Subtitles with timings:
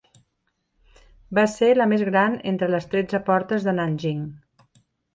[1.41, 4.29] Va ser la més gran entre les tretze portes de Nanjing.